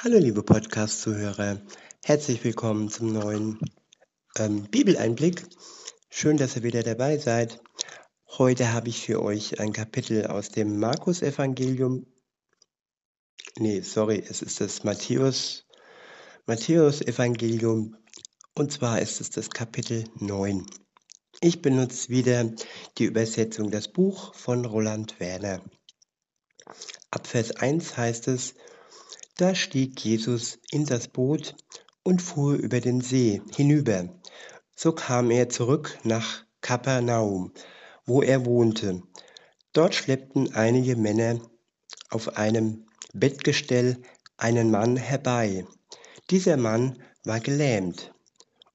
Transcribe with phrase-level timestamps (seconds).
[0.00, 1.60] Hallo liebe Podcast-Zuhörer,
[2.04, 3.58] herzlich willkommen zum neuen
[4.36, 5.44] ähm, Bibeleinblick.
[6.08, 7.60] Schön, dass ihr wieder dabei seid.
[8.28, 12.06] Heute habe ich für euch ein Kapitel aus dem Markus-Evangelium.
[13.58, 15.66] Nee, sorry, es ist das Matthäus,
[16.46, 17.96] Matthäus-Evangelium
[18.54, 20.64] und zwar ist es das Kapitel 9.
[21.40, 22.48] Ich benutze wieder
[22.98, 25.60] die Übersetzung Das Buch von Roland Werner.
[27.10, 28.54] Ab Vers 1 heißt es,
[29.38, 31.54] da stieg Jesus in das Boot
[32.02, 34.08] und fuhr über den See hinüber.
[34.74, 37.52] So kam er zurück nach Kapernaum,
[38.04, 39.02] wo er wohnte.
[39.72, 41.40] Dort schleppten einige Männer
[42.10, 44.02] auf einem Bettgestell
[44.36, 45.64] einen Mann herbei.
[46.30, 48.12] Dieser Mann war gelähmt.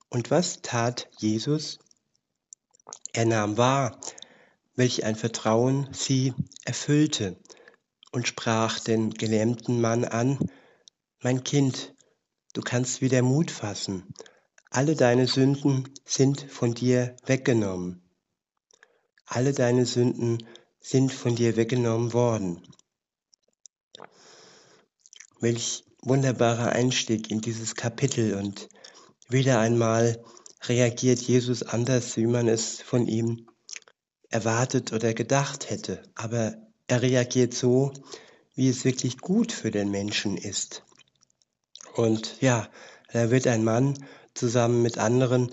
[0.09, 1.80] Und was tat Jesus?
[3.12, 3.99] Er nahm wahr,
[4.76, 7.35] welch ein Vertrauen sie erfüllte
[8.13, 10.38] und sprach den gelähmten Mann an,
[11.26, 11.95] Mein Kind,
[12.52, 14.13] du kannst wieder Mut fassen,
[14.70, 18.02] alle deine Sünden sind von dir weggenommen.
[19.26, 20.46] Alle deine Sünden
[20.82, 22.62] sind von dir weggenommen worden.
[25.40, 28.68] Welch wunderbarer Einstieg in dieses Kapitel und
[29.29, 30.21] wieder einmal
[30.63, 33.48] reagiert Jesus anders, wie man es von ihm
[34.27, 36.04] erwartet oder gedacht hätte.
[36.16, 36.57] Aber
[36.88, 37.94] er reagiert so,
[38.55, 40.84] wie es wirklich gut für den Menschen ist.
[41.96, 42.68] Und ja,
[43.12, 45.52] da wird ein Mann zusammen mit anderen,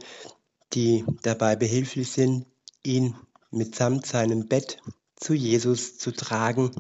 [0.73, 2.47] die dabei behilflich sind,
[2.83, 3.15] ihn
[3.51, 4.79] mitsamt seinem Bett
[5.17, 6.71] zu Jesus zu tragen,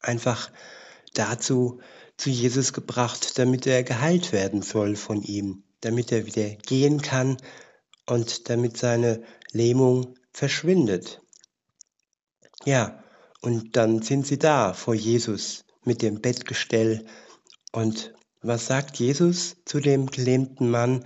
[0.00, 0.50] einfach
[1.14, 1.80] dazu
[2.16, 7.36] zu Jesus gebracht, damit er geheilt werden soll von ihm, damit er wieder gehen kann
[8.06, 11.20] und damit seine Lähmung verschwindet.
[12.64, 13.02] Ja,
[13.40, 17.06] und dann sind sie da vor Jesus mit dem Bettgestell.
[17.72, 18.12] Und
[18.46, 21.04] was sagt Jesus zu dem gelähmten Mann?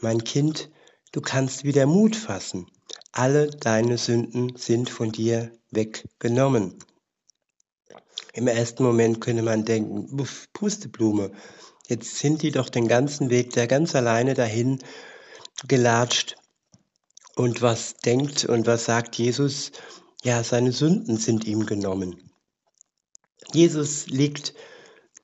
[0.00, 0.70] Mein Kind,
[1.12, 2.66] du kannst wieder Mut fassen.
[3.12, 6.78] Alle deine Sünden sind von dir weggenommen.
[8.32, 10.16] Im ersten Moment könnte man denken,
[10.52, 11.32] Pusteblume,
[11.88, 14.78] jetzt sind die doch den ganzen Weg da ganz alleine dahin
[15.66, 16.36] gelatscht.
[17.34, 19.72] Und was denkt und was sagt Jesus?
[20.22, 22.30] ja, seine Sünden sind ihm genommen.
[23.52, 24.54] Jesus liegt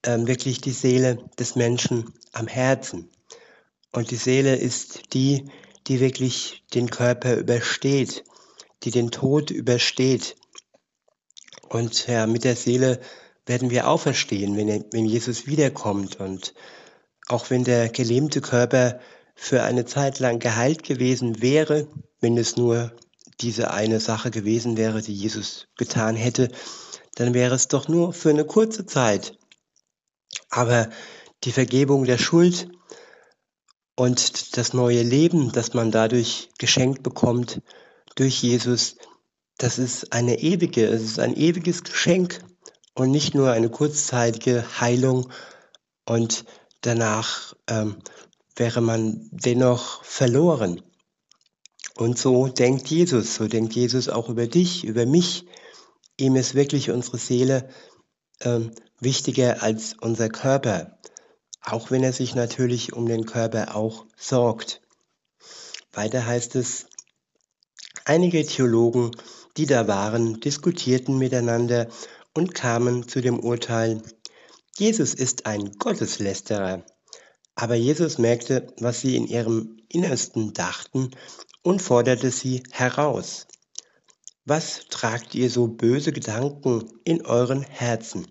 [0.04, 3.10] ähm, wirklich die Seele des Menschen am Herzen.
[3.92, 5.50] Und die Seele ist die,
[5.86, 8.24] die wirklich den Körper übersteht,
[8.82, 10.36] die den Tod übersteht.
[11.68, 13.00] Und ja, mit der Seele
[13.46, 16.20] werden wir auferstehen, wenn, er, wenn Jesus wiederkommt.
[16.20, 16.54] Und
[17.28, 19.00] auch wenn der gelähmte Körper
[19.34, 21.88] für eine Zeit lang geheilt gewesen wäre,
[22.20, 22.92] wenn es nur
[23.40, 26.48] diese eine Sache gewesen wäre, die Jesus getan hätte,
[27.16, 29.36] dann wäre es doch nur für eine kurze Zeit.
[30.54, 30.88] Aber
[31.42, 32.68] die Vergebung der Schuld
[33.96, 37.60] und das neue Leben, das man dadurch geschenkt bekommt
[38.14, 38.96] durch Jesus,
[39.58, 42.44] das ist eine ewige, es ist ein ewiges Geschenk
[42.94, 45.28] und nicht nur eine kurzzeitige Heilung
[46.06, 46.44] und
[46.82, 47.96] danach ähm,
[48.54, 50.82] wäre man dennoch verloren.
[51.96, 55.46] Und so denkt Jesus, so denkt Jesus auch über dich, über mich.
[56.16, 57.68] Ihm ist wirklich unsere Seele
[58.40, 60.98] ähm, wichtiger als unser Körper,
[61.62, 64.80] auch wenn er sich natürlich um den Körper auch sorgt.
[65.92, 66.86] Weiter heißt es,
[68.04, 69.12] einige Theologen,
[69.56, 71.88] die da waren, diskutierten miteinander
[72.34, 74.02] und kamen zu dem Urteil,
[74.76, 76.84] Jesus ist ein Gotteslästerer.
[77.54, 81.12] Aber Jesus merkte, was sie in ihrem Innersten dachten
[81.62, 83.46] und forderte sie heraus.
[84.46, 88.26] Was tragt ihr so böse Gedanken in euren Herzen?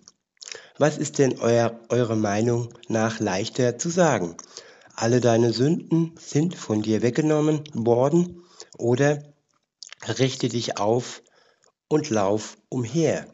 [0.78, 4.36] Was ist denn euer, eure Meinung nach leichter zu sagen?
[4.94, 8.44] Alle deine Sünden sind von dir weggenommen worden
[8.78, 9.24] oder
[10.06, 11.20] richte dich auf
[11.88, 13.26] und lauf umher.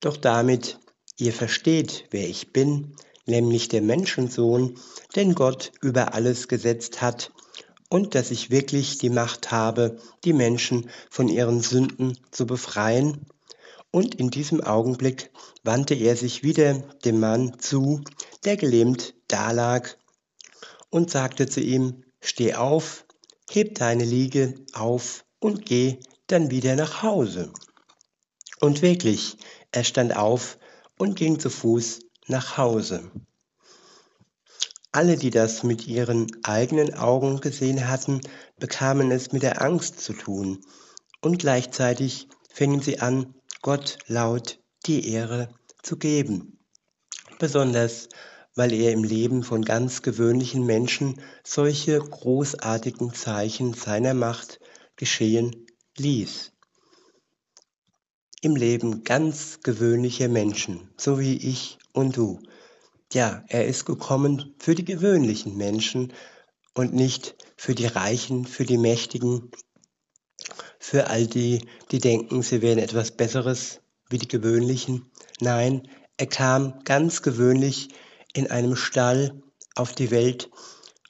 [0.00, 0.80] Doch damit
[1.18, 2.96] ihr versteht, wer ich bin,
[3.26, 4.76] nämlich der Menschensohn,
[5.14, 7.30] den Gott über alles gesetzt hat,
[7.88, 13.26] und dass ich wirklich die Macht habe, die Menschen von ihren Sünden zu befreien.
[13.90, 15.30] Und in diesem Augenblick
[15.62, 16.74] wandte er sich wieder
[17.04, 18.02] dem Mann zu,
[18.44, 19.96] der gelähmt dalag,
[20.90, 23.06] und sagte zu ihm, Steh auf,
[23.50, 27.52] heb deine Liege auf und geh dann wieder nach Hause.
[28.60, 29.36] Und wirklich,
[29.70, 30.58] er stand auf
[30.98, 33.10] und ging zu Fuß nach Hause.
[34.96, 38.22] Alle, die das mit ihren eigenen Augen gesehen hatten,
[38.58, 40.64] bekamen es mit der Angst zu tun,
[41.20, 45.50] und gleichzeitig fingen sie an, Gott laut die Ehre
[45.82, 46.60] zu geben.
[47.38, 48.08] besonders
[48.54, 54.60] weil er im Leben von ganz gewöhnlichen Menschen solche großartigen Zeichen seiner Macht
[54.96, 55.66] geschehen
[55.98, 56.52] ließ.
[58.40, 62.40] Im Leben ganz gewöhnlicher Menschen, so wie ich und du.
[63.12, 66.12] Ja, er ist gekommen für die gewöhnlichen Menschen
[66.74, 69.50] und nicht für die Reichen, für die Mächtigen,
[70.78, 75.10] für all die, die denken, sie wären etwas Besseres wie die gewöhnlichen.
[75.40, 77.88] Nein, er kam ganz gewöhnlich
[78.32, 79.40] in einem Stall
[79.74, 80.50] auf die Welt,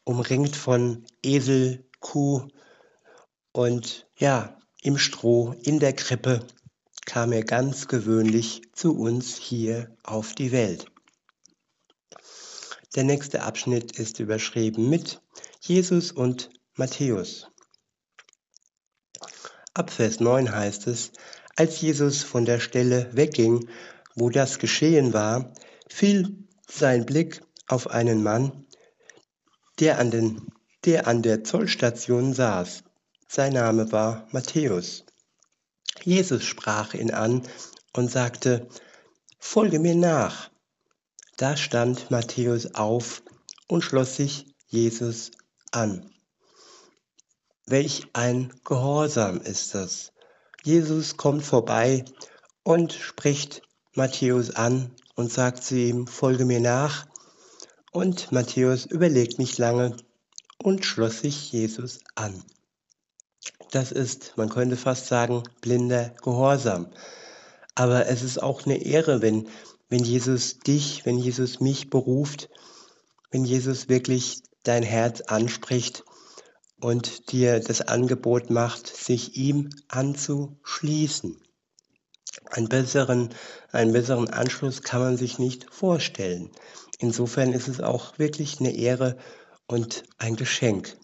[0.04, 2.46] umringt von Esel, Kuh
[3.52, 6.46] und ja, im Stroh, in der Krippe
[7.06, 10.86] kam er ganz gewöhnlich zu uns hier auf die Welt.
[12.96, 15.20] Der nächste Abschnitt ist überschrieben mit
[15.60, 17.46] Jesus und Matthäus.
[19.74, 21.12] Ab Vers 9 heißt es,
[21.56, 23.68] als Jesus von der Stelle wegging,
[24.14, 25.52] wo das geschehen war,
[25.90, 28.64] fiel sein Blick auf einen Mann,
[29.78, 30.46] der an, den,
[30.86, 32.82] der an der Zollstation saß.
[33.28, 35.04] Sein Name war Matthäus.
[36.02, 37.42] Jesus sprach ihn an
[37.92, 38.68] und sagte,
[39.38, 40.50] Folge mir nach.
[41.36, 43.22] Da stand Matthäus auf
[43.68, 45.32] und schloss sich Jesus
[45.70, 46.10] an.
[47.66, 50.12] Welch ein Gehorsam ist das.
[50.64, 52.04] Jesus kommt vorbei
[52.62, 53.60] und spricht
[53.94, 57.06] Matthäus an und sagt zu ihm, folge mir nach.
[57.92, 59.96] Und Matthäus überlegt nicht lange
[60.62, 62.42] und schloss sich Jesus an.
[63.72, 66.88] Das ist, man könnte fast sagen, blinder Gehorsam.
[67.74, 69.48] Aber es ist auch eine Ehre, wenn,
[69.88, 72.48] wenn Jesus dich, wenn Jesus mich beruft,
[73.30, 76.04] wenn Jesus wirklich dein Herz anspricht
[76.80, 81.40] und dir das Angebot macht, sich ihm anzuschließen.
[82.50, 83.30] Einen besseren,
[83.72, 86.50] einen besseren Anschluss kann man sich nicht vorstellen.
[86.98, 89.16] Insofern ist es auch wirklich eine Ehre
[89.66, 90.96] und ein Geschenk.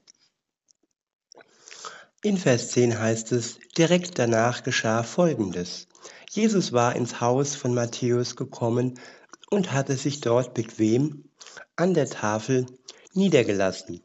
[2.23, 5.89] In Vers 10 heißt es, direkt danach geschah Folgendes.
[6.35, 8.99] Jesus war ins Haus von Matthäus gekommen
[9.51, 11.25] und hatte sich dort bequem
[11.77, 12.65] an der Tafel
[13.13, 14.01] niedergelassen.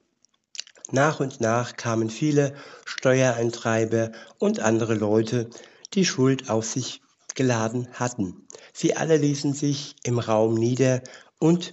[0.91, 2.53] Nach und nach kamen viele
[2.83, 5.50] Steuereintreiber und andere Leute,
[5.94, 7.01] die Schuld auf sich
[7.33, 8.45] geladen hatten.
[8.74, 11.03] Sie alle ließen sich im Raum nieder
[11.39, 11.71] und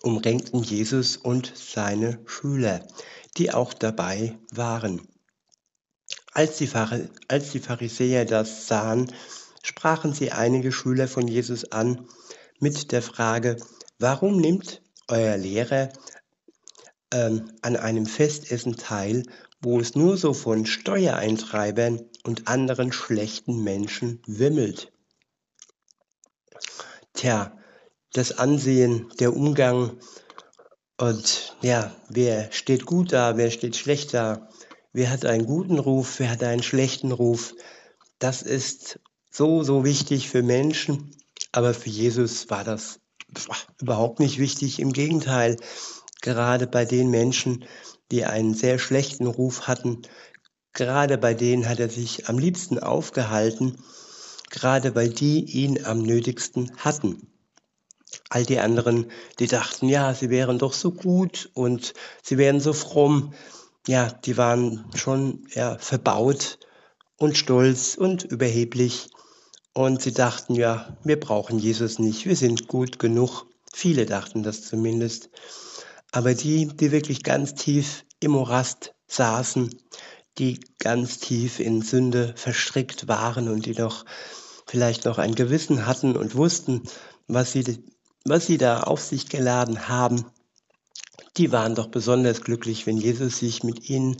[0.00, 2.86] umringten Jesus und seine Schüler,
[3.36, 5.06] die auch dabei waren.
[6.32, 6.70] Als die,
[7.28, 9.12] als die Pharisäer das sahen,
[9.62, 12.06] sprachen sie einige Schüler von Jesus an
[12.60, 13.56] mit der Frage,
[13.98, 15.90] warum nimmt euer Lehrer
[17.12, 19.24] ähm, an einem Festessen teil,
[19.60, 24.92] wo es nur so von Steuereintreibern und anderen schlechten Menschen wimmelt.
[27.14, 27.56] Tja,
[28.12, 29.98] das Ansehen, der Umgang
[31.00, 34.48] und ja, wer steht gut da, wer steht schlecht da,
[34.92, 37.54] wer hat einen guten Ruf, wer hat einen schlechten Ruf,
[38.18, 41.14] das ist so, so wichtig für Menschen,
[41.52, 43.00] aber für Jesus war das
[43.80, 44.80] überhaupt nicht wichtig.
[44.80, 45.56] Im Gegenteil,
[46.20, 47.64] gerade bei den Menschen,
[48.10, 50.02] die einen sehr schlechten Ruf hatten.
[50.72, 53.76] Gerade bei denen hat er sich am liebsten aufgehalten,
[54.50, 57.30] gerade weil die ihn am nötigsten hatten.
[58.30, 61.92] All die anderen, die dachten, ja, sie wären doch so gut und
[62.22, 63.34] sie wären so fromm,
[63.86, 66.58] ja, die waren schon ja, verbaut
[67.16, 69.10] und stolz und überheblich.
[69.78, 73.46] Und sie dachten, ja, wir brauchen Jesus nicht, wir sind gut genug.
[73.72, 75.30] Viele dachten das zumindest.
[76.10, 79.72] Aber die, die wirklich ganz tief im Morast saßen,
[80.36, 84.04] die ganz tief in Sünde verstrickt waren und die noch
[84.66, 86.82] vielleicht noch ein Gewissen hatten und wussten,
[87.28, 87.78] was sie,
[88.24, 90.24] was sie da auf sich geladen haben,
[91.36, 94.16] die waren doch besonders glücklich, wenn Jesus sich mit ihnen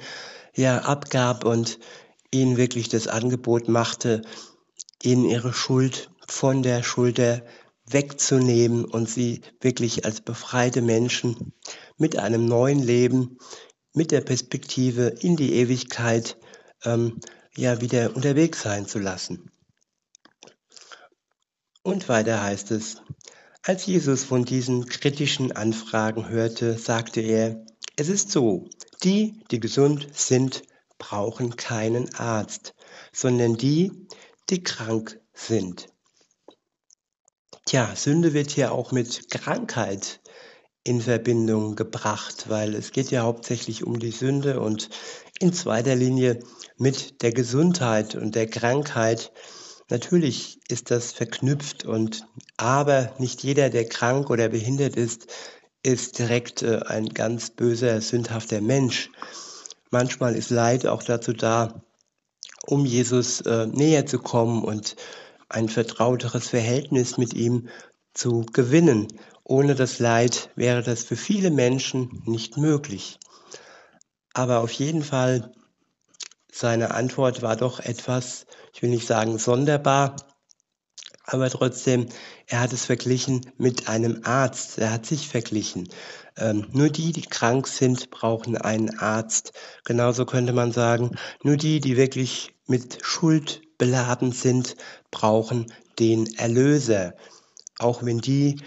[0.55, 1.81] ja abgab und
[2.31, 4.23] ihnen wirklich das Angebot machte,
[5.02, 7.45] ihnen ihre Schuld von der Schulter
[7.87, 11.55] wegzunehmen und sie wirklich als befreite Menschen
[11.97, 13.38] mit einem neuen Leben,
[13.95, 16.37] mit der Perspektive in die Ewigkeit
[16.85, 17.21] ähm,
[17.57, 19.50] ja wieder unterwegs sein zu lassen.
[21.83, 23.02] Und weiter heißt es,
[23.62, 27.64] als Jesus von diesen kritischen Anfragen hörte, sagte er,
[27.97, 28.69] es ist so,
[29.02, 30.62] die, die gesund sind,
[30.99, 32.75] brauchen keinen Arzt,
[33.12, 34.07] sondern die,
[34.50, 35.88] die krank sind.
[37.67, 40.21] Tja, Sünde wird hier auch mit Krankheit
[40.85, 44.88] in Verbindung gebracht, weil es geht ja hauptsächlich um die Sünde und
[45.38, 46.40] in zweiter Linie
[46.76, 49.33] mit der Gesundheit und der Krankheit
[49.90, 52.26] Natürlich ist das verknüpft und
[52.59, 55.28] aber nicht jeder, der krank oder behindert ist,
[55.83, 59.11] ist direkt äh, ein ganz böser, sündhafter Mensch.
[59.90, 61.83] Manchmal ist Leid auch dazu da,
[62.69, 64.95] um Jesus äh, näher zu kommen und
[65.49, 67.69] ein vertrauteres Verhältnis mit ihm
[68.13, 69.09] zu gewinnen.
[69.43, 73.19] Ohne das Leid wäre das für viele Menschen nicht möglich.
[74.35, 75.51] Aber auf jeden Fall,
[76.53, 78.45] seine Antwort war doch etwas,
[78.75, 80.17] ich will nicht sagen sonderbar,
[81.25, 82.07] aber trotzdem,
[82.47, 84.79] er hat es verglichen mit einem Arzt.
[84.79, 85.89] Er hat sich verglichen.
[86.37, 89.53] Ähm, nur die, die krank sind, brauchen einen Arzt.
[89.85, 94.77] Genauso könnte man sagen, nur die, die wirklich mit Schuld beladen sind,
[95.11, 97.15] brauchen den Erlöser.
[97.79, 98.61] Auch wenn die,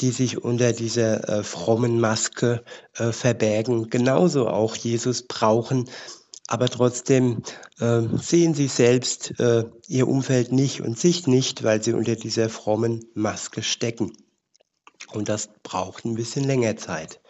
[0.00, 2.62] die sich unter dieser äh, frommen Maske
[2.96, 5.88] äh, verbergen, genauso auch Jesus brauchen.
[6.48, 7.42] Aber trotzdem
[7.80, 12.48] äh, sehen sie selbst äh, ihr Umfeld nicht und sich nicht, weil sie unter dieser
[12.48, 14.12] frommen Maske stecken.
[15.12, 17.20] Und das braucht ein bisschen länger Zeit.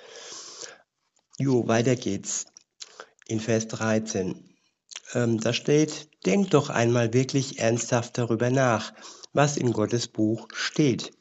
[1.38, 2.46] Jo, weiter geht's.
[3.26, 4.55] In Vers 13.
[5.14, 8.92] Ähm, da steht, denkt doch einmal wirklich ernsthaft darüber nach,
[9.32, 11.12] was in Gottes Buch steht.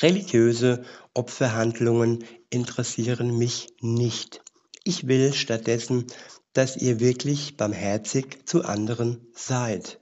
[0.00, 4.42] Religiöse Opferhandlungen interessieren mich nicht.
[4.82, 6.06] Ich will stattdessen,
[6.52, 10.00] dass ihr wirklich barmherzig zu anderen seid.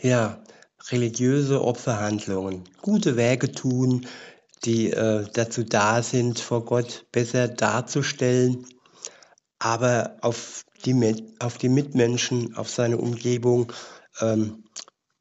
[0.00, 0.42] Ja,
[0.90, 4.06] religiöse Opferhandlungen, gute Werke tun,
[4.64, 8.66] die äh, dazu da sind, vor Gott besser darzustellen,
[9.60, 13.72] aber auf die, auf die Mitmenschen, auf seine Umgebung
[14.20, 14.64] ähm,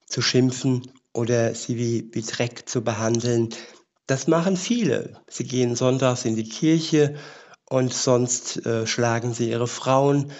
[0.08, 3.50] zu schimpfen oder sie wie, wie Dreck zu behandeln.
[4.08, 5.22] Das machen viele.
[5.30, 7.16] Sie gehen sonntags in die Kirche
[7.70, 10.32] und sonst äh, schlagen sie ihre Frauen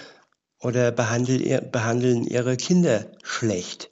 [0.60, 3.92] oder behandeln, behandeln ihre Kinder schlecht.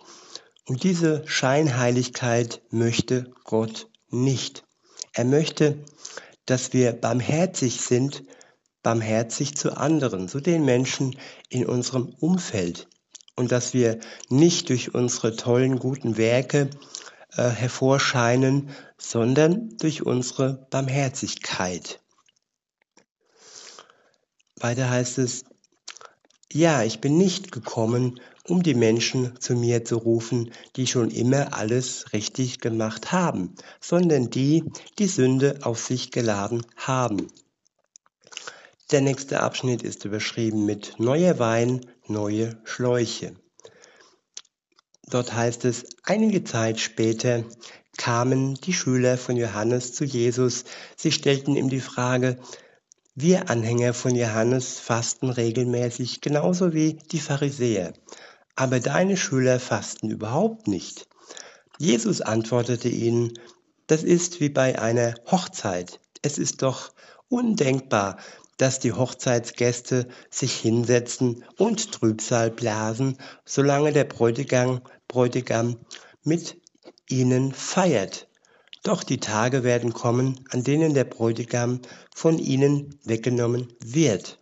[0.65, 4.63] Und diese Scheinheiligkeit möchte Gott nicht.
[5.13, 5.83] Er möchte,
[6.45, 8.23] dass wir barmherzig sind,
[8.83, 11.17] barmherzig zu anderen, zu den Menschen
[11.49, 12.87] in unserem Umfeld
[13.35, 16.69] und dass wir nicht durch unsere tollen, guten Werke
[17.35, 22.01] äh, hervorscheinen, sondern durch unsere Barmherzigkeit.
[24.59, 25.45] Weiter heißt es,
[26.51, 31.53] ja, ich bin nicht gekommen, um die Menschen zu mir zu rufen, die schon immer
[31.53, 34.63] alles richtig gemacht haben, sondern die,
[34.97, 37.27] die Sünde auf sich geladen haben.
[38.89, 43.33] Der nächste Abschnitt ist überschrieben mit Neuer Wein, neue Schläuche.
[45.09, 47.43] Dort heißt es, einige Zeit später
[47.97, 50.63] kamen die Schüler von Johannes zu Jesus.
[50.95, 52.37] Sie stellten ihm die Frage,
[53.13, 57.91] wir Anhänger von Johannes fasten regelmäßig, genauso wie die Pharisäer.
[58.55, 61.09] Aber deine Schüler fasten überhaupt nicht.
[61.77, 63.33] Jesus antwortete ihnen,
[63.87, 65.99] das ist wie bei einer Hochzeit.
[66.21, 66.93] Es ist doch
[67.27, 68.17] undenkbar,
[68.57, 75.77] dass die Hochzeitsgäste sich hinsetzen und Trübsal blasen, solange der Bräutigam, Bräutigam
[76.23, 76.59] mit
[77.07, 78.27] ihnen feiert.
[78.83, 81.81] Doch die Tage werden kommen, an denen der Bräutigam
[82.15, 84.39] von ihnen weggenommen wird.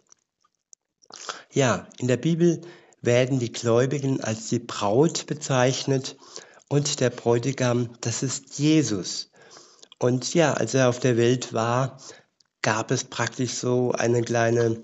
[1.51, 2.61] Ja, in der Bibel
[3.01, 6.17] werden die Gläubigen als die Braut bezeichnet
[6.69, 9.31] und der Bräutigam, das ist Jesus.
[9.99, 11.99] Und ja, als er auf der Welt war,
[12.65, 14.81] gab es praktisch so eine kleine,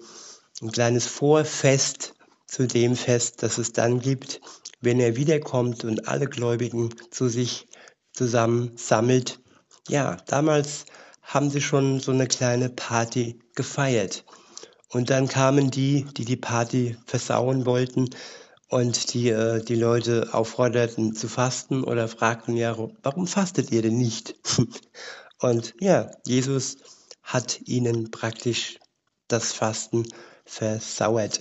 [0.61, 2.13] ein kleines Vorfest
[2.45, 4.39] zu dem Fest, das es dann gibt,
[4.81, 7.67] wenn er wiederkommt und alle Gläubigen zu sich
[8.13, 9.39] zusammen sammelt.
[9.88, 10.85] Ja, damals
[11.23, 14.25] haben sie schon so eine kleine Party gefeiert.
[14.89, 18.11] Und dann kamen die, die die Party versauen wollten
[18.67, 23.97] und die äh, die Leute aufforderten zu fasten oder fragten ja, warum fastet ihr denn
[23.97, 24.35] nicht?
[25.39, 26.77] und ja, Jesus
[27.23, 28.79] hat ihnen praktisch
[29.27, 30.07] das Fasten
[30.45, 31.39] versauert.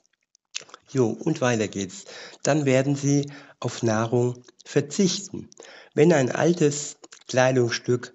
[0.92, 2.04] jo, und weiter geht's.
[2.42, 5.48] Dann werden sie auf Nahrung verzichten.
[5.94, 8.14] Wenn ein altes Kleidungsstück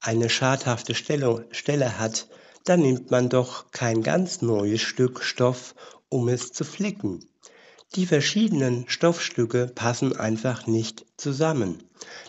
[0.00, 2.28] eine schadhafte Stelle, Stelle hat,
[2.64, 5.74] dann nimmt man doch kein ganz neues Stück Stoff,
[6.08, 7.26] um es zu flicken.
[7.94, 11.82] Die verschiedenen Stoffstücke passen einfach nicht zusammen.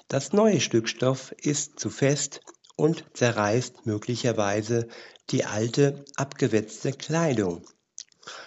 [0.07, 2.41] Das neue Stück Stoff ist zu fest
[2.75, 4.87] und zerreißt möglicherweise
[5.29, 7.65] die alte abgewetzte Kleidung.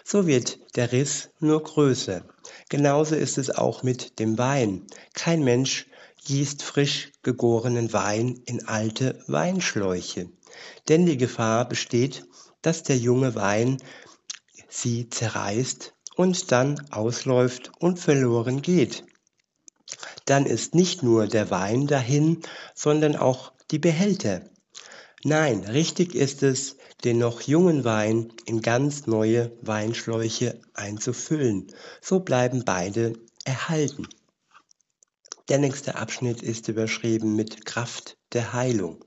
[0.04, 2.24] So wird der Riss nur größer.
[2.68, 4.86] Genauso ist es auch mit dem Wein.
[5.14, 5.86] Kein Mensch
[6.24, 10.30] gießt frisch gegorenen Wein in alte Weinschläuche.
[10.88, 12.24] Denn die Gefahr besteht,
[12.62, 13.78] dass der junge Wein
[14.68, 19.04] sie zerreißt und dann ausläuft und verloren geht.
[20.24, 22.42] Dann ist nicht nur der Wein dahin,
[22.74, 24.42] sondern auch die Behälter.
[25.24, 31.72] Nein, richtig ist es, den noch jungen Wein in ganz neue Weinschläuche einzufüllen.
[32.00, 34.06] So bleiben beide erhalten.
[35.48, 39.04] Der nächste Abschnitt ist überschrieben mit Kraft der Heilung.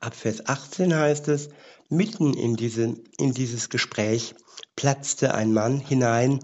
[0.00, 1.48] Ab Vers 18 heißt es,
[1.88, 4.34] mitten in, diese, in dieses Gespräch
[4.74, 6.40] platzte ein Mann hinein,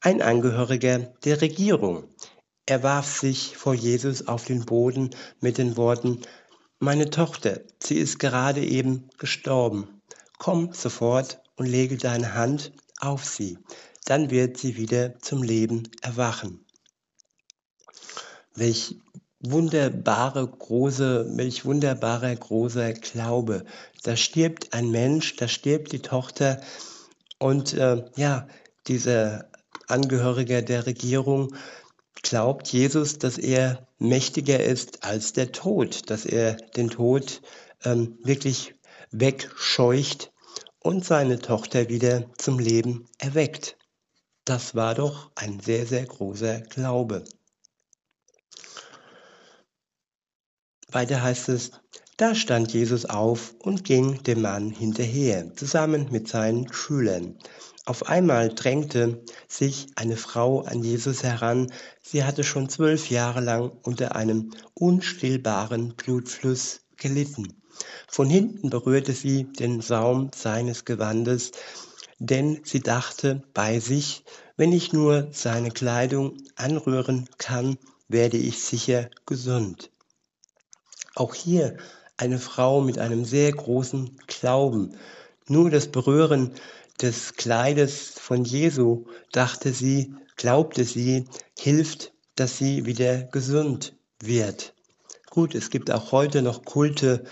[0.00, 2.04] ein Angehöriger der Regierung.
[2.66, 6.20] Er warf sich vor Jesus auf den Boden mit den Worten,
[6.80, 10.00] meine Tochter, sie ist gerade eben gestorben.
[10.38, 13.58] Komm sofort und lege deine Hand auf sie,
[14.06, 16.64] dann wird sie wieder zum Leben erwachen.
[18.54, 18.96] Welch
[19.40, 23.64] wunderbare große, welch wunderbarer großer Glaube.
[24.02, 26.62] Da stirbt ein Mensch, da stirbt die Tochter
[27.38, 28.48] und äh, ja,
[28.86, 29.50] dieser
[29.86, 31.54] Angehörige der Regierung
[32.22, 37.42] glaubt Jesus, dass er mächtiger ist als der Tod, dass er den Tod
[37.84, 38.74] ähm, wirklich
[39.10, 40.32] wegscheucht
[40.80, 43.76] und seine Tochter wieder zum Leben erweckt.
[44.44, 47.24] Das war doch ein sehr, sehr großer Glaube.
[50.88, 51.70] Weiter heißt es,
[52.16, 57.38] da stand Jesus auf und ging dem Mann hinterher, zusammen mit seinen Schülern.
[57.86, 61.72] Auf einmal drängte sich eine Frau an Jesus heran.
[62.02, 67.60] Sie hatte schon zwölf Jahre lang unter einem unstillbaren Blutfluss gelitten.
[68.06, 71.52] Von hinten berührte sie den Saum seines Gewandes,
[72.18, 74.24] denn sie dachte bei sich,
[74.56, 79.90] wenn ich nur seine Kleidung anrühren kann, werde ich sicher gesund.
[81.14, 81.78] Auch hier
[82.18, 84.96] eine Frau mit einem sehr großen Glauben.
[85.48, 86.52] Nur das Berühren
[87.02, 91.26] des Kleides von Jesu, dachte sie, glaubte sie,
[91.58, 94.74] hilft, dass sie wieder gesund wird.
[95.30, 97.24] Gut, es gibt auch heute noch Kulte,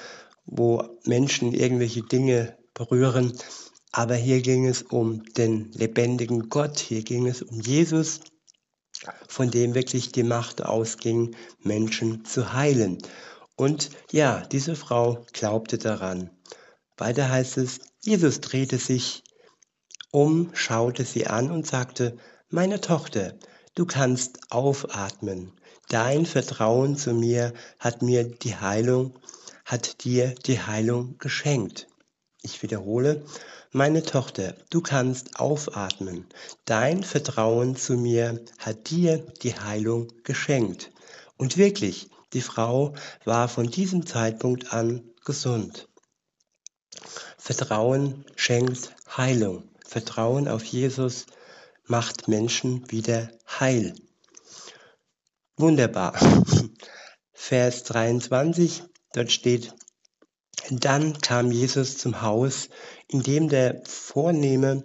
[0.47, 3.37] wo Menschen irgendwelche Dinge berühren,
[3.93, 8.21] aber hier ging es um den lebendigen Gott, hier ging es um Jesus,
[9.27, 12.99] von dem wirklich die Macht ausging, Menschen zu heilen.
[13.57, 16.31] Und ja, diese Frau glaubte daran.
[16.97, 19.23] Weiter heißt es, Jesus drehte sich
[20.11, 22.17] um, schaute sie an und sagte,
[22.49, 23.35] meine Tochter,
[23.75, 25.53] du kannst aufatmen.
[25.89, 29.19] Dein Vertrauen zu mir hat mir die Heilung,
[29.65, 31.89] hat dir die Heilung geschenkt.
[32.43, 33.25] Ich wiederhole,
[33.71, 36.27] meine Tochter, du kannst aufatmen.
[36.65, 40.91] Dein Vertrauen zu mir hat dir die Heilung geschenkt.
[41.37, 42.95] Und wirklich, die Frau
[43.25, 45.89] war von diesem Zeitpunkt an gesund.
[47.37, 49.65] Vertrauen schenkt Heilung.
[49.89, 51.25] Vertrauen auf Jesus
[51.87, 53.95] macht Menschen wieder heil.
[55.57, 56.13] Wunderbar.
[57.33, 58.83] Vers 23,
[59.15, 59.73] dort steht,
[60.71, 62.69] dann kam Jesus zum Haus,
[63.09, 64.83] in dem der vornehme,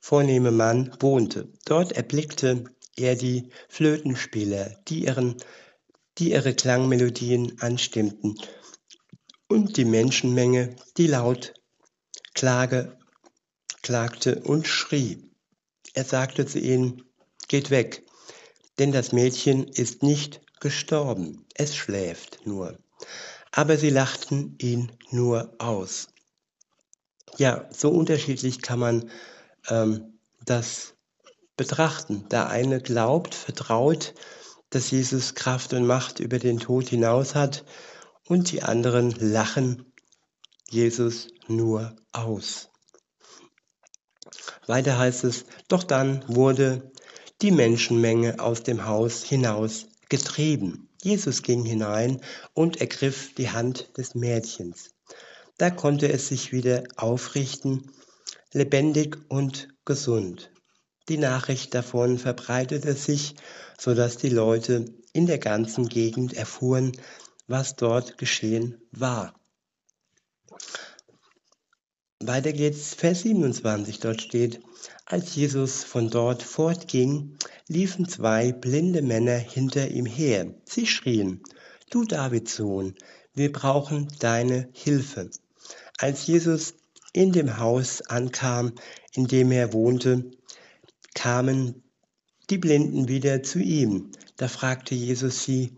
[0.00, 1.52] vornehme Mann wohnte.
[1.66, 2.64] Dort erblickte
[2.96, 5.36] er die Flötenspieler, die ihren
[6.18, 8.38] die ihre Klangmelodien anstimmten,
[9.48, 11.54] und die Menschenmenge, die laut
[12.34, 12.99] Klage,
[13.82, 15.30] klagte und schrie.
[15.94, 17.02] Er sagte zu ihnen,
[17.48, 18.04] geht weg,
[18.78, 22.78] denn das Mädchen ist nicht gestorben, es schläft nur.
[23.52, 26.08] Aber sie lachten ihn nur aus.
[27.38, 29.10] Ja, so unterschiedlich kann man
[29.68, 30.94] ähm, das
[31.56, 32.28] betrachten.
[32.28, 34.14] Der eine glaubt, vertraut
[34.70, 37.64] dass Jesus Kraft und Macht über den Tod hinaus hat
[38.26, 39.92] und die anderen lachen
[40.68, 42.69] Jesus nur aus.
[44.70, 46.92] Weiter heißt es, doch dann wurde
[47.42, 50.88] die Menschenmenge aus dem Haus hinaus getrieben.
[51.02, 52.20] Jesus ging hinein
[52.54, 54.90] und ergriff die Hand des Mädchens.
[55.58, 57.90] Da konnte es sich wieder aufrichten,
[58.52, 60.52] lebendig und gesund.
[61.08, 63.34] Die Nachricht davon verbreitete sich,
[63.76, 66.92] sodass die Leute in der ganzen Gegend erfuhren,
[67.48, 69.34] was dort geschehen war.
[72.22, 74.60] Weiter geht's, Vers 27, dort steht,
[75.06, 80.52] als Jesus von dort fortging, liefen zwei blinde Männer hinter ihm her.
[80.66, 81.42] Sie schrien,
[81.88, 82.94] du Davids Sohn,
[83.32, 85.30] wir brauchen deine Hilfe.
[85.96, 86.74] Als Jesus
[87.14, 88.74] in dem Haus ankam,
[89.14, 90.30] in dem er wohnte,
[91.14, 91.82] kamen
[92.50, 94.12] die Blinden wieder zu ihm.
[94.36, 95.72] Da fragte Jesus sie,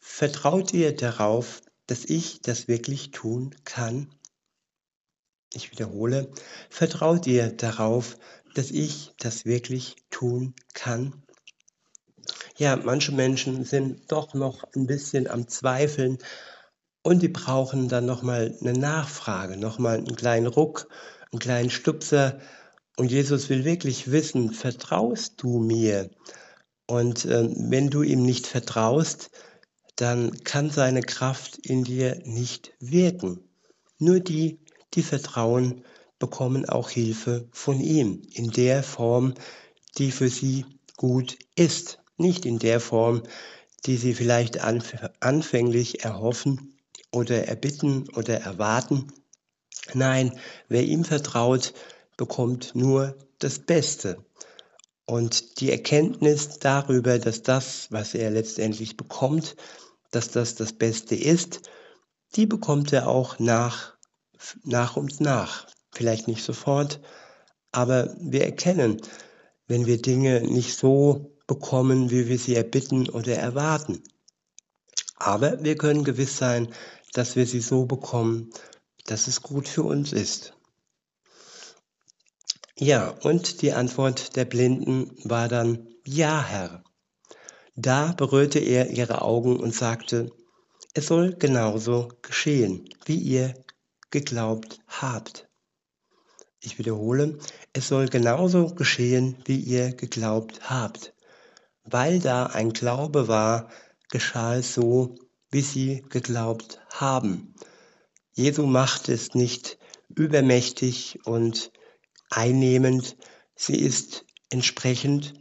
[0.00, 4.08] vertraut ihr darauf, dass ich das wirklich tun kann?
[5.54, 6.30] Ich wiederhole,
[6.70, 8.18] vertraut ihr darauf,
[8.54, 11.22] dass ich das wirklich tun kann?
[12.56, 16.18] Ja, manche Menschen sind doch noch ein bisschen am Zweifeln
[17.02, 20.88] und die brauchen dann nochmal eine Nachfrage, nochmal einen kleinen Ruck,
[21.32, 22.38] einen kleinen Stupser.
[22.96, 26.10] Und Jesus will wirklich wissen, vertraust du mir?
[26.86, 29.30] Und äh, wenn du ihm nicht vertraust,
[29.96, 33.48] dann kann seine Kraft in dir nicht wirken.
[33.98, 34.61] Nur die,
[34.94, 35.84] die vertrauen,
[36.18, 39.34] bekommen auch Hilfe von ihm in der Form,
[39.98, 40.64] die für sie
[40.96, 41.98] gut ist.
[42.16, 43.22] Nicht in der Form,
[43.86, 46.78] die sie vielleicht anfänglich erhoffen
[47.10, 49.12] oder erbitten oder erwarten.
[49.94, 51.74] Nein, wer ihm vertraut,
[52.16, 54.24] bekommt nur das Beste.
[55.04, 59.56] Und die Erkenntnis darüber, dass das, was er letztendlich bekommt,
[60.12, 61.62] dass das das Beste ist,
[62.36, 63.96] die bekommt er auch nach,
[64.64, 65.66] nach und nach.
[65.92, 67.00] Vielleicht nicht sofort,
[67.70, 69.00] aber wir erkennen,
[69.66, 74.02] wenn wir Dinge nicht so bekommen, wie wir sie erbitten oder erwarten.
[75.16, 76.68] Aber wir können gewiss sein,
[77.12, 78.50] dass wir sie so bekommen,
[79.06, 80.54] dass es gut für uns ist.
[82.76, 86.82] Ja, und die Antwort der Blinden war dann, ja, Herr.
[87.76, 90.30] Da berührte er ihre Augen und sagte,
[90.94, 93.54] es soll genauso geschehen, wie ihr
[94.12, 95.48] geglaubt habt.
[96.60, 97.38] Ich wiederhole,
[97.72, 101.12] es soll genauso geschehen, wie ihr geglaubt habt.
[101.82, 103.68] Weil da ein Glaube war,
[104.10, 105.16] geschah es so,
[105.50, 107.54] wie sie geglaubt haben.
[108.34, 111.72] Jesu Macht ist nicht übermächtig und
[112.30, 113.16] einnehmend,
[113.56, 115.34] sie ist entsprechend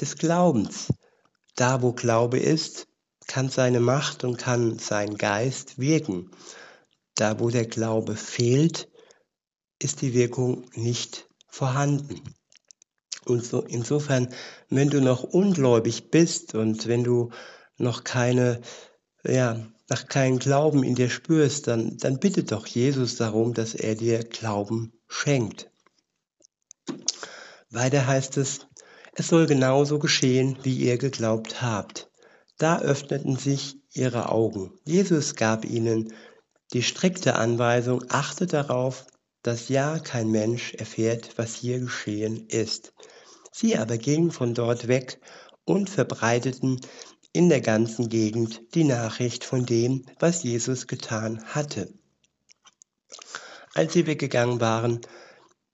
[0.00, 0.92] des Glaubens.
[1.54, 2.88] Da, wo Glaube ist,
[3.28, 6.30] kann seine Macht und kann sein Geist wirken.
[7.14, 8.88] Da, wo der Glaube fehlt,
[9.78, 12.22] ist die Wirkung nicht vorhanden.
[13.24, 14.28] Und so, insofern,
[14.68, 17.30] wenn du noch ungläubig bist und wenn du
[17.78, 18.60] noch keine,
[19.24, 23.94] ja, nach keinen Glauben in dir spürst, dann, dann bitte doch Jesus darum, dass er
[23.94, 25.70] dir Glauben schenkt.
[27.70, 28.66] Weiter heißt es,
[29.14, 32.10] es soll genauso geschehen, wie ihr geglaubt habt.
[32.58, 34.72] Da öffneten sich ihre Augen.
[34.84, 36.12] Jesus gab ihnen
[36.74, 39.06] die strikte Anweisung, achtet darauf,
[39.42, 42.92] dass ja kein Mensch erfährt, was hier geschehen ist.
[43.52, 45.20] Sie aber gingen von dort weg
[45.64, 46.80] und verbreiteten
[47.32, 51.92] in der ganzen Gegend die Nachricht von dem, was Jesus getan hatte.
[53.74, 55.00] Als sie weggegangen waren,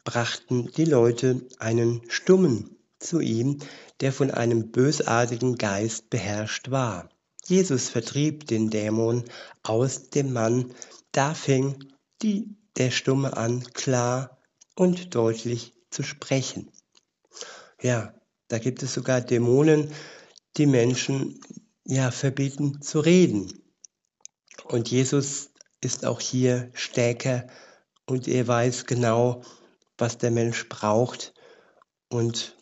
[0.05, 3.59] brachten die Leute einen Stummen zu ihm,
[4.01, 7.09] der von einem bösartigen Geist beherrscht war.
[7.51, 9.25] Jesus vertrieb den Dämon
[9.65, 10.73] aus dem Mann,
[11.11, 14.39] da fing die, der Stumme an, klar
[14.77, 16.71] und deutlich zu sprechen.
[17.83, 18.15] Ja,
[18.47, 19.93] da gibt es sogar Dämonen,
[20.59, 21.41] die Menschen
[21.85, 23.65] ja verbieten zu reden.
[24.63, 27.49] Und Jesus ist auch hier stärker
[28.07, 29.43] und er weiß genau,
[29.99, 31.35] was der Mensch braucht
[32.11, 32.57] und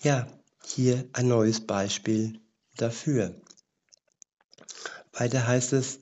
[0.00, 0.28] ja,
[0.64, 2.40] hier ein neues Beispiel
[2.76, 3.34] dafür.
[5.18, 6.00] Weiter heißt es,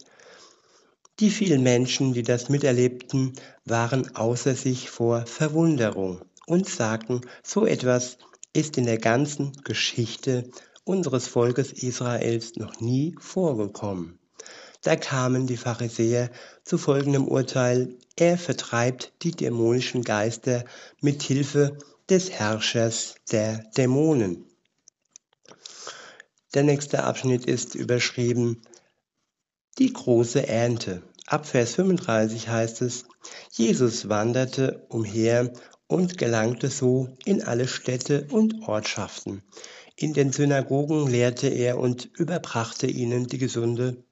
[1.18, 3.32] die vielen Menschen, die das miterlebten,
[3.64, 8.18] waren außer sich vor Verwunderung und sagten, so etwas
[8.52, 10.50] ist in der ganzen Geschichte
[10.84, 14.18] unseres Volkes Israels noch nie vorgekommen.
[14.82, 16.30] Da kamen die Pharisäer
[16.64, 20.64] zu folgendem Urteil, er vertreibt die dämonischen Geister
[21.00, 24.44] mit Hilfe des Herrschers der Dämonen.
[26.54, 28.62] Der nächste Abschnitt ist überschrieben
[29.78, 31.02] Die große Ernte.
[31.26, 33.04] Ab Vers 35 heißt es,
[33.52, 35.52] Jesus wanderte umher
[35.86, 39.42] und gelangte so in alle Städte und Ortschaften.
[39.94, 44.02] In den Synagogen lehrte er und überbrachte ihnen die gesunde,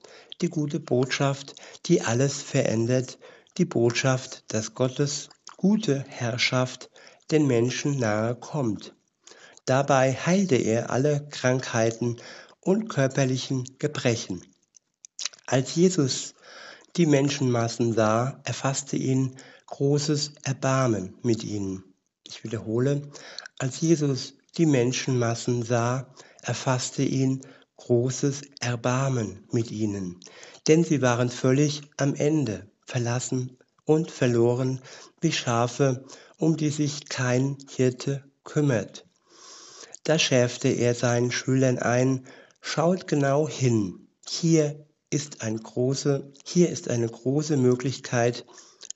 [0.42, 1.54] die gute Botschaft,
[1.86, 3.18] die alles verändert,
[3.56, 6.90] die Botschaft, dass Gottes gute Herrschaft
[7.30, 8.94] den Menschen nahe kommt.
[9.64, 12.18] Dabei heilte er alle Krankheiten
[12.60, 14.42] und körperlichen Gebrechen.
[15.46, 16.34] Als Jesus
[16.96, 21.84] die Menschenmassen sah, erfasste ihn großes Erbarmen mit ihnen.
[22.26, 23.02] Ich wiederhole,
[23.58, 27.42] als Jesus die Menschenmassen sah, erfasste ihn
[27.76, 30.20] großes Erbarmen mit ihnen,
[30.66, 34.80] denn sie waren völlig am Ende, verlassen und verloren
[35.20, 36.04] wie Schafe
[36.38, 39.06] um die sich kein Hirte kümmert.
[40.04, 42.26] Da schärfte er seinen Schülern ein,
[42.60, 44.08] schaut genau hin.
[44.26, 48.44] Hier ist, ein große, hier ist eine große Möglichkeit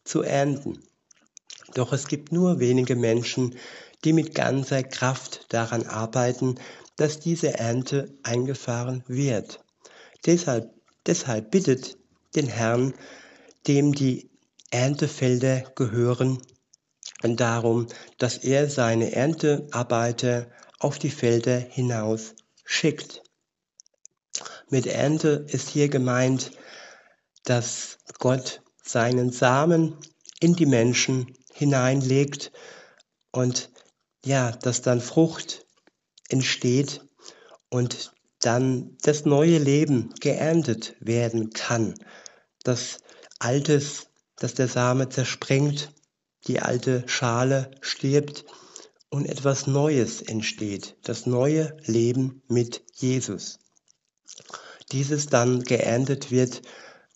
[0.05, 0.83] zu ernten.
[1.75, 3.55] Doch es gibt nur wenige Menschen,
[4.05, 6.57] die mit ganzer Kraft daran arbeiten,
[6.97, 9.65] dass diese Ernte eingefahren wird.
[10.27, 10.75] Deshalb,
[11.07, 11.97] deshalb bittet
[12.35, 12.95] den Herrn,
[13.69, 14.29] dem die
[14.71, 16.43] Erntefelder gehören,
[17.23, 17.87] darum,
[18.19, 20.49] dass er seine Erntearbeiter
[20.81, 23.23] auf die Felder hinaus schickt.
[24.71, 26.51] Mit Ernte ist hier gemeint,
[27.45, 29.97] dass Gott seinen Samen
[30.41, 32.53] in die Menschen hineinlegt
[33.33, 33.71] und
[34.25, 35.67] ja, dass dann Frucht
[36.29, 37.01] entsteht
[37.71, 41.95] und dann das neue Leben geerntet werden kann.
[42.63, 42.99] Das
[43.39, 45.93] Altes, dass der Same zerspringt,
[46.47, 48.45] die alte Schale stirbt
[49.09, 53.59] und etwas Neues entsteht, das neue Leben mit Jesus.
[54.93, 56.63] Dieses dann geerntet wird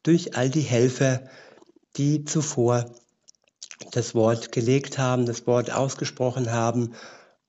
[0.02, 1.22] durch all die Helfer,
[1.96, 2.90] die zuvor
[3.92, 6.94] das Wort gelegt haben, das Wort ausgesprochen haben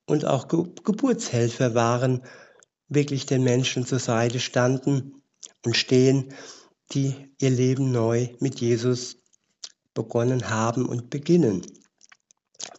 [0.05, 2.23] und auch Ge Geburtshelfer waren,
[2.89, 5.21] wirklich den Menschen zur Seite standen
[5.65, 6.33] und stehen,
[6.91, 9.17] die ihr Leben neu mit Jesus
[9.93, 11.65] begonnen haben und beginnen.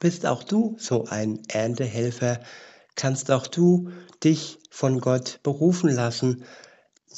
[0.01, 2.41] Bist auch du so ein Erntehelfer?
[2.97, 3.91] Kannst auch du
[4.23, 6.45] dich von Gott berufen lassen,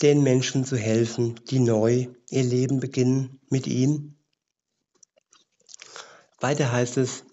[0.03, 4.17] den Menschen zu helfen, die neu ihr Leben beginnen mit ihm?
[6.41, 7.25] Weiter heißt es,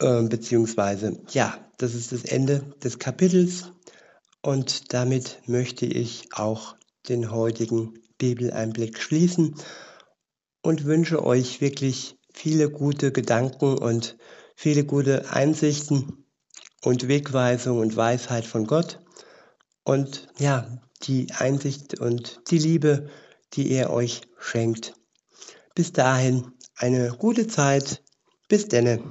[0.00, 3.72] äh, beziehungsweise, ja, das ist das Ende des Kapitels
[4.42, 6.76] und damit möchte ich auch
[7.08, 9.54] den heutigen Bibeleinblick schließen
[10.62, 14.16] und wünsche euch wirklich viele gute Gedanken und
[14.56, 16.19] viele gute Einsichten
[16.82, 19.00] und Wegweisung und Weisheit von Gott
[19.84, 20.66] und ja,
[21.02, 23.08] die Einsicht und die Liebe,
[23.54, 24.94] die er euch schenkt.
[25.74, 28.02] Bis dahin eine gute Zeit.
[28.48, 29.02] Bis denne.